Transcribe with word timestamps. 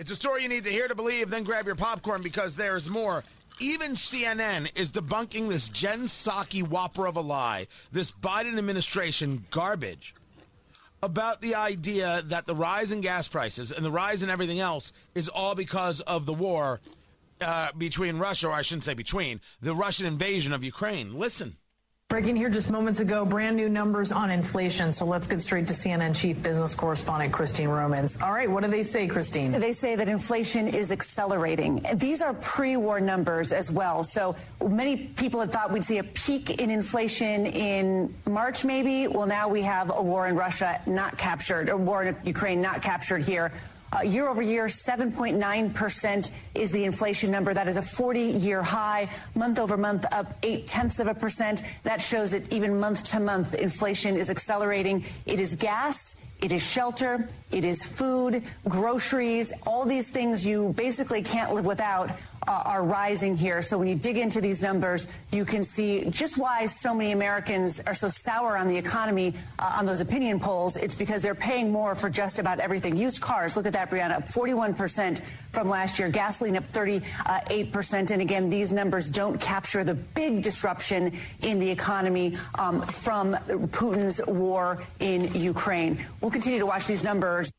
It's 0.00 0.10
a 0.10 0.16
story 0.16 0.42
you 0.42 0.48
need 0.48 0.64
to 0.64 0.70
hear 0.70 0.88
to 0.88 0.94
believe, 0.94 1.28
then 1.28 1.44
grab 1.44 1.66
your 1.66 1.74
popcorn 1.74 2.22
because 2.22 2.56
there's 2.56 2.88
more. 2.88 3.22
Even 3.60 3.92
CNN 3.92 4.74
is 4.74 4.90
debunking 4.90 5.50
this 5.50 5.68
Jen 5.68 6.04
Psaki 6.04 6.66
whopper 6.66 7.06
of 7.06 7.16
a 7.16 7.20
lie, 7.20 7.66
this 7.92 8.10
Biden 8.10 8.56
administration 8.56 9.44
garbage 9.50 10.14
about 11.02 11.42
the 11.42 11.54
idea 11.54 12.22
that 12.24 12.46
the 12.46 12.54
rise 12.54 12.92
in 12.92 13.02
gas 13.02 13.28
prices 13.28 13.72
and 13.72 13.84
the 13.84 13.90
rise 13.90 14.22
in 14.22 14.30
everything 14.30 14.58
else 14.58 14.94
is 15.14 15.28
all 15.28 15.54
because 15.54 16.00
of 16.00 16.24
the 16.24 16.32
war 16.32 16.80
uh, 17.42 17.68
between 17.76 18.16
Russia, 18.16 18.48
or 18.48 18.52
I 18.52 18.62
shouldn't 18.62 18.84
say 18.84 18.94
between, 18.94 19.38
the 19.60 19.74
Russian 19.74 20.06
invasion 20.06 20.54
of 20.54 20.64
Ukraine. 20.64 21.12
Listen. 21.12 21.58
Breaking 22.10 22.34
here 22.34 22.50
just 22.50 22.72
moments 22.72 22.98
ago, 22.98 23.24
brand 23.24 23.56
new 23.56 23.68
numbers 23.68 24.10
on 24.10 24.32
inflation. 24.32 24.92
So 24.92 25.04
let's 25.04 25.28
get 25.28 25.40
straight 25.40 25.68
to 25.68 25.74
CNN 25.74 26.12
chief 26.12 26.42
business 26.42 26.74
correspondent 26.74 27.32
Christine 27.32 27.68
Romans. 27.68 28.20
All 28.20 28.32
right, 28.32 28.50
what 28.50 28.64
do 28.64 28.68
they 28.68 28.82
say, 28.82 29.06
Christine? 29.06 29.52
They 29.52 29.70
say 29.70 29.94
that 29.94 30.08
inflation 30.08 30.66
is 30.66 30.90
accelerating. 30.90 31.86
These 31.94 32.20
are 32.20 32.34
pre 32.34 32.76
war 32.76 32.98
numbers 32.98 33.52
as 33.52 33.70
well. 33.70 34.02
So 34.02 34.34
many 34.60 34.96
people 34.96 35.38
had 35.38 35.52
thought 35.52 35.70
we'd 35.70 35.84
see 35.84 35.98
a 35.98 36.04
peak 36.04 36.60
in 36.60 36.68
inflation 36.68 37.46
in 37.46 38.12
March, 38.28 38.64
maybe. 38.64 39.06
Well, 39.06 39.28
now 39.28 39.46
we 39.46 39.62
have 39.62 39.96
a 39.96 40.02
war 40.02 40.26
in 40.26 40.34
Russia 40.34 40.82
not 40.88 41.16
captured, 41.16 41.68
a 41.68 41.76
war 41.76 42.02
in 42.02 42.16
Ukraine 42.24 42.60
not 42.60 42.82
captured 42.82 43.22
here. 43.22 43.52
Uh, 43.92 44.02
year 44.02 44.28
over 44.28 44.40
year, 44.40 44.66
7.9% 44.66 46.30
is 46.54 46.70
the 46.70 46.84
inflation 46.84 47.30
number. 47.30 47.52
That 47.52 47.66
is 47.66 47.76
a 47.76 47.82
40 47.82 48.20
year 48.20 48.62
high. 48.62 49.10
Month 49.34 49.58
over 49.58 49.76
month, 49.76 50.06
up 50.12 50.38
eight 50.44 50.68
tenths 50.68 51.00
of 51.00 51.08
a 51.08 51.14
percent. 51.14 51.62
That 51.82 52.00
shows 52.00 52.30
that 52.30 52.52
even 52.52 52.78
month 52.78 53.02
to 53.04 53.20
month, 53.20 53.54
inflation 53.54 54.16
is 54.16 54.30
accelerating. 54.30 55.04
It 55.26 55.40
is 55.40 55.56
gas. 55.56 56.14
It 56.40 56.52
is 56.52 56.62
shelter, 56.62 57.28
it 57.50 57.66
is 57.66 57.84
food, 57.84 58.44
groceries, 58.66 59.52
all 59.66 59.84
these 59.84 60.08
things 60.08 60.46
you 60.46 60.72
basically 60.74 61.22
can't 61.22 61.52
live 61.52 61.66
without 61.66 62.12
uh, 62.46 62.62
are 62.64 62.82
rising 62.82 63.36
here. 63.36 63.62
So 63.62 63.78
when 63.78 63.88
you 63.88 63.94
dig 63.94 64.16
into 64.16 64.40
these 64.40 64.62
numbers, 64.62 65.08
you 65.32 65.44
can 65.44 65.64
see 65.64 66.04
just 66.10 66.38
why 66.38 66.66
so 66.66 66.94
many 66.94 67.12
Americans 67.12 67.80
are 67.86 67.94
so 67.94 68.08
sour 68.08 68.56
on 68.56 68.68
the 68.68 68.76
economy 68.76 69.34
uh, 69.58 69.76
on 69.78 69.86
those 69.86 70.00
opinion 70.00 70.40
polls. 70.40 70.76
It's 70.76 70.94
because 70.94 71.22
they're 71.22 71.34
paying 71.34 71.70
more 71.70 71.94
for 71.94 72.08
just 72.08 72.38
about 72.38 72.60
everything. 72.60 72.96
Used 72.96 73.20
cars, 73.20 73.56
look 73.56 73.66
at 73.66 73.72
that, 73.74 73.90
Brianna, 73.90 74.16
up 74.16 74.28
41% 74.28 75.20
from 75.52 75.68
last 75.68 75.98
year. 75.98 76.08
Gasoline 76.08 76.56
up 76.56 76.64
38%. 76.64 78.10
And 78.10 78.22
again, 78.22 78.50
these 78.50 78.72
numbers 78.72 79.10
don't 79.10 79.40
capture 79.40 79.84
the 79.84 79.94
big 79.94 80.42
disruption 80.42 81.18
in 81.42 81.58
the 81.58 81.70
economy 81.70 82.36
um, 82.58 82.82
from 82.82 83.34
Putin's 83.34 84.20
war 84.26 84.82
in 84.98 85.32
Ukraine. 85.34 86.04
We'll 86.20 86.30
continue 86.30 86.58
to 86.58 86.66
watch 86.66 86.86
these 86.86 87.04
numbers. 87.04 87.52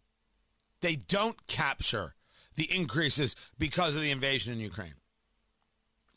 They 0.81 0.95
don't 0.95 1.35
capture 1.47 2.15
the 2.61 2.75
increases 2.75 3.35
because 3.57 3.95
of 3.95 4.03
the 4.03 4.11
invasion 4.11 4.53
in 4.53 4.59
Ukraine. 4.59 4.93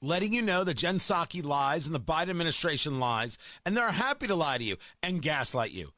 Letting 0.02 0.34
you 0.34 0.42
know 0.42 0.62
that 0.64 0.76
Jen 0.76 0.96
Psaki 0.96 1.42
lies 1.42 1.86
and 1.86 1.94
the 1.94 2.00
Biden 2.00 2.28
administration 2.28 3.00
lies, 3.00 3.38
and 3.64 3.74
they're 3.74 3.90
happy 3.90 4.26
to 4.26 4.34
lie 4.34 4.58
to 4.58 4.64
you 4.64 4.76
and 5.02 5.22
gaslight 5.22 5.70
you 5.70 5.92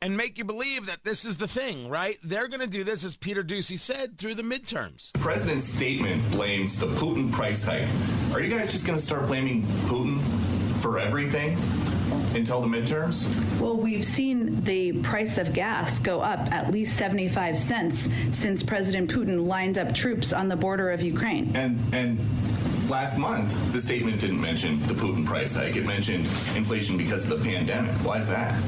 and 0.00 0.16
make 0.16 0.38
you 0.38 0.44
believe 0.44 0.86
that 0.86 1.02
this 1.02 1.24
is 1.24 1.38
the 1.38 1.48
thing, 1.48 1.88
right? 1.88 2.16
They're 2.22 2.46
going 2.46 2.60
to 2.60 2.68
do 2.68 2.84
this, 2.84 3.04
as 3.04 3.16
Peter 3.16 3.42
Doocy 3.42 3.80
said, 3.80 4.16
through 4.16 4.36
the 4.36 4.44
midterms. 4.44 5.12
President's 5.14 5.64
statement 5.64 6.22
blames 6.30 6.78
the 6.78 6.86
Putin 6.86 7.32
price 7.32 7.64
hike. 7.64 7.88
Are 8.32 8.40
you 8.40 8.48
guys 8.48 8.70
just 8.70 8.86
going 8.86 8.98
to 8.98 9.04
start 9.04 9.26
blaming 9.26 9.64
Putin 9.90 10.20
for 10.80 11.00
everything? 11.00 11.58
Until 12.34 12.60
the 12.60 12.68
midterms? 12.68 13.26
Well, 13.60 13.76
we've 13.76 14.04
seen 14.04 14.62
the 14.64 14.92
price 15.02 15.38
of 15.38 15.52
gas 15.52 15.98
go 15.98 16.20
up 16.20 16.52
at 16.52 16.70
least 16.70 16.96
75 16.96 17.58
cents 17.58 18.08
since 18.30 18.62
President 18.62 19.10
Putin 19.10 19.46
lined 19.46 19.78
up 19.78 19.94
troops 19.94 20.32
on 20.32 20.48
the 20.48 20.56
border 20.56 20.90
of 20.90 21.02
Ukraine. 21.02 21.54
And 21.54 21.94
and 21.94 22.18
last 22.90 23.18
month, 23.18 23.72
the 23.72 23.80
statement 23.80 24.20
didn't 24.20 24.40
mention 24.40 24.80
the 24.86 24.94
Putin 24.94 25.24
price 25.24 25.54
hike. 25.54 25.76
It 25.76 25.86
mentioned 25.86 26.24
inflation 26.56 26.96
because 26.96 27.30
of 27.30 27.38
the 27.38 27.44
pandemic. 27.50 27.92
Why 28.04 28.18
is 28.18 28.28
that? 28.28 28.60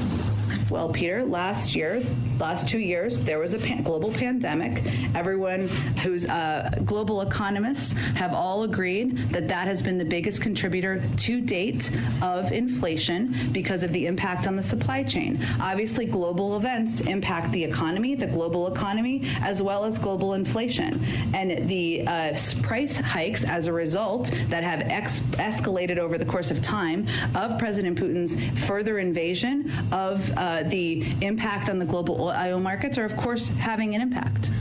Well, 0.69 0.89
Peter, 0.89 1.23
last 1.23 1.75
year, 1.75 2.03
last 2.39 2.67
two 2.67 2.79
years, 2.79 3.19
there 3.21 3.39
was 3.39 3.53
a 3.53 3.59
pan- 3.59 3.83
global 3.83 4.11
pandemic. 4.11 4.83
Everyone 5.13 5.67
who's 6.01 6.25
uh, 6.25 6.69
global 6.85 7.21
economists 7.21 7.93
have 8.15 8.33
all 8.33 8.63
agreed 8.63 9.29
that 9.29 9.47
that 9.49 9.67
has 9.67 9.83
been 9.83 9.97
the 9.97 10.05
biggest 10.05 10.41
contributor 10.41 11.03
to 11.17 11.41
date 11.41 11.91
of 12.21 12.51
inflation 12.51 13.49
because 13.51 13.83
of 13.83 13.91
the 13.93 14.07
impact 14.07 14.47
on 14.47 14.55
the 14.55 14.63
supply 14.63 15.03
chain. 15.03 15.45
Obviously, 15.59 16.05
global 16.05 16.57
events 16.57 17.01
impact 17.01 17.51
the 17.51 17.63
economy, 17.63 18.15
the 18.15 18.27
global 18.27 18.73
economy, 18.73 19.21
as 19.41 19.61
well 19.61 19.83
as 19.83 19.99
global 19.99 20.33
inflation. 20.33 21.03
And 21.33 21.67
the 21.69 22.07
uh, 22.07 22.37
price 22.61 22.97
hikes 22.97 23.43
as 23.43 23.67
a 23.67 23.73
result 23.73 24.31
that 24.47 24.63
have 24.63 24.81
ex- 24.81 25.19
escalated 25.33 25.97
over 25.97 26.17
the 26.17 26.25
course 26.25 26.51
of 26.51 26.61
time 26.61 27.07
of 27.35 27.59
President 27.59 27.99
Putin's 27.99 28.37
further 28.65 28.99
invasion 28.99 29.71
of 29.91 30.31
uh, 30.37 30.52
Uh, 30.53 30.61
the 30.61 31.01
impact 31.21 31.67
on 31.67 31.79
the 31.79 31.85
global 31.85 32.27
oil 32.29 32.59
markets 32.59 32.99
are, 32.99 33.05
of 33.05 33.17
course, 33.17 33.47
having 33.47 33.95
an 33.95 34.01
impact. 34.01 34.51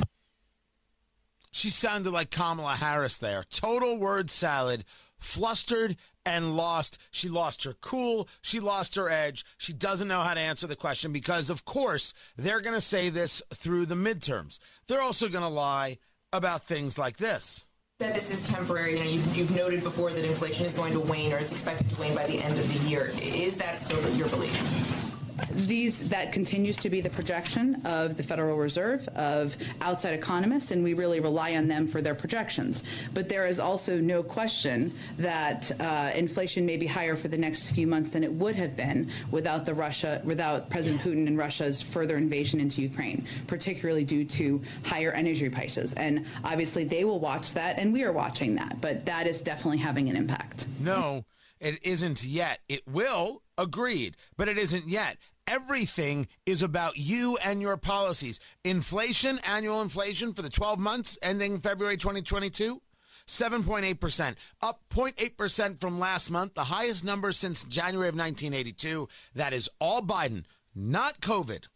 She 1.50 1.68
sounded 1.68 2.12
like 2.12 2.30
Kamala 2.30 2.76
Harris 2.76 3.18
there. 3.18 3.44
Total 3.50 3.98
word 3.98 4.30
salad, 4.30 4.86
flustered 5.18 5.98
and 6.24 6.56
lost. 6.56 6.96
She 7.10 7.28
lost 7.28 7.64
her 7.64 7.74
cool. 7.82 8.26
She 8.40 8.58
lost 8.58 8.94
her 8.94 9.10
edge. 9.10 9.44
She 9.58 9.74
doesn't 9.74 10.08
know 10.08 10.22
how 10.22 10.32
to 10.32 10.40
answer 10.40 10.66
the 10.66 10.76
question 10.76 11.12
because, 11.12 11.50
of 11.50 11.66
course, 11.66 12.14
they're 12.38 12.62
going 12.62 12.74
to 12.74 12.80
say 12.80 13.10
this 13.10 13.42
through 13.52 13.84
the 13.84 13.94
midterms. 13.94 14.60
They're 14.86 15.02
also 15.02 15.28
going 15.28 15.44
to 15.44 15.50
lie 15.50 15.98
about 16.32 16.62
things 16.62 16.96
like 16.96 17.18
this 17.18 17.66
that 17.98 18.14
this 18.14 18.32
is 18.32 18.42
temporary. 18.42 18.98
You 18.98 19.04
know, 19.04 19.10
you've, 19.10 19.36
you've, 19.36 19.54
noted 19.54 19.82
before 19.82 20.10
that 20.10 20.24
inflation 20.24 20.64
is 20.64 20.72
going 20.72 20.94
to 20.94 21.00
wane 21.00 21.34
or 21.34 21.38
is 21.38 21.52
expected 21.52 21.88
to 21.90 22.00
wane 22.00 22.14
by 22.16 22.26
the 22.26 22.42
end 22.42 22.58
of 22.58 22.66
the 22.72 22.88
year. 22.90 23.12
Is 23.20 23.56
that 23.58 23.82
still 23.82 24.00
your 24.16 24.28
belief? 24.28 25.01
These 25.50 26.08
that 26.08 26.32
continues 26.32 26.76
to 26.78 26.90
be 26.90 27.00
the 27.00 27.10
projection 27.10 27.80
of 27.84 28.16
the 28.16 28.22
Federal 28.22 28.56
Reserve 28.56 29.06
of 29.08 29.56
outside 29.80 30.14
economists, 30.14 30.70
and 30.70 30.82
we 30.82 30.94
really 30.94 31.20
rely 31.20 31.56
on 31.56 31.68
them 31.68 31.86
for 31.86 32.02
their 32.02 32.14
projections. 32.14 32.84
But 33.14 33.28
there 33.28 33.46
is 33.46 33.58
also 33.60 33.98
no 33.98 34.22
question 34.22 34.94
that 35.18 35.70
uh, 35.80 36.12
inflation 36.14 36.66
may 36.66 36.76
be 36.76 36.86
higher 36.86 37.16
for 37.16 37.28
the 37.28 37.38
next 37.38 37.70
few 37.70 37.86
months 37.86 38.10
than 38.10 38.24
it 38.24 38.32
would 38.32 38.56
have 38.56 38.76
been 38.76 39.10
without 39.30 39.66
the 39.66 39.74
Russia, 39.74 40.20
without 40.24 40.70
President 40.70 41.02
Putin 41.02 41.26
and 41.26 41.38
Russia's 41.38 41.80
further 41.80 42.16
invasion 42.16 42.60
into 42.60 42.82
Ukraine, 42.82 43.26
particularly 43.46 44.04
due 44.04 44.24
to 44.24 44.60
higher 44.84 45.12
energy 45.12 45.48
prices. 45.48 45.92
And 45.94 46.26
obviously, 46.44 46.84
they 46.84 47.04
will 47.04 47.20
watch 47.20 47.54
that, 47.54 47.78
and 47.78 47.92
we 47.92 48.02
are 48.04 48.12
watching 48.12 48.54
that. 48.56 48.80
But 48.80 49.06
that 49.06 49.26
is 49.26 49.40
definitely 49.40 49.78
having 49.78 50.08
an 50.08 50.16
impact. 50.16 50.66
No. 50.80 51.24
It 51.62 51.78
isn't 51.84 52.24
yet. 52.24 52.58
It 52.68 52.88
will, 52.88 53.42
agreed, 53.56 54.16
but 54.36 54.48
it 54.48 54.58
isn't 54.58 54.88
yet. 54.88 55.16
Everything 55.46 56.26
is 56.44 56.60
about 56.60 56.98
you 56.98 57.38
and 57.44 57.62
your 57.62 57.76
policies. 57.76 58.40
Inflation, 58.64 59.38
annual 59.46 59.80
inflation 59.80 60.34
for 60.34 60.42
the 60.42 60.50
12 60.50 60.80
months 60.80 61.16
ending 61.22 61.60
February 61.60 61.96
2022, 61.96 62.82
7.8%, 63.28 64.34
up 64.60 64.80
0.8% 64.90 65.80
from 65.80 66.00
last 66.00 66.32
month, 66.32 66.54
the 66.54 66.64
highest 66.64 67.04
number 67.04 67.30
since 67.30 67.62
January 67.62 68.08
of 68.08 68.16
1982. 68.16 69.08
That 69.36 69.52
is 69.52 69.70
all 69.80 70.02
Biden, 70.02 70.44
not 70.74 71.20
COVID, 71.20 71.68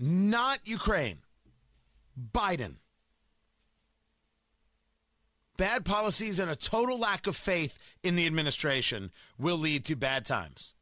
not 0.00 0.58
Ukraine. 0.64 1.18
Biden 2.32 2.74
bad 5.60 5.84
policies 5.84 6.38
and 6.38 6.50
a 6.50 6.56
total 6.56 6.98
lack 6.98 7.26
of 7.26 7.36
faith 7.36 7.78
in 8.02 8.16
the 8.16 8.26
administration 8.26 9.10
will 9.38 9.58
lead 9.58 9.84
to 9.84 9.94
bad 9.94 10.24
times. 10.24 10.74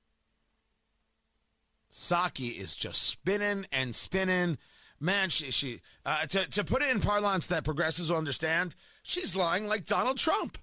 Psaki 1.91 2.57
is 2.57 2.77
just 2.77 3.03
spinning 3.03 3.67
and 3.73 3.93
spinning. 3.93 4.57
Man, 5.01 5.31
she, 5.31 5.51
she 5.51 5.81
uh, 6.07 6.27
to, 6.27 6.49
to 6.51 6.63
put 6.63 6.83
it 6.83 6.91
in 6.91 7.01
parlance 7.01 7.49
that 7.49 7.65
progressives 7.65 8.09
will 8.09 8.19
understand, 8.19 8.77
she's 9.03 9.35
lying 9.35 9.67
like 9.67 9.85
Donald 9.85 10.17
Trump. 10.17 10.59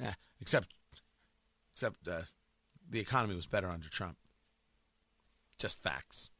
Yeah, 0.00 0.14
except, 0.40 0.68
except 1.74 2.08
uh, 2.08 2.22
the 2.88 3.00
economy 3.00 3.36
was 3.36 3.44
better 3.44 3.68
under 3.68 3.90
Trump. 3.90 4.16
Just 5.58 5.82
facts. 5.82 6.30